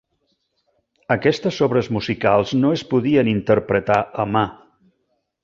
Aquestes 1.15 1.59
obres 1.65 1.89
musicals 1.97 2.55
no 2.63 2.73
es 2.79 2.85
podien 2.95 3.31
interpretar 3.35 4.01
a 4.25 4.27
mà. 4.39 4.45